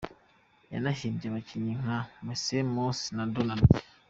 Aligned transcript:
Yanahimbye 0.73 1.25
abakinnyi 1.27 1.73
nka 1.81 1.97
Micey 2.25 2.63
mouse 2.73 3.05
na 3.15 3.23
Donald. 3.33 3.67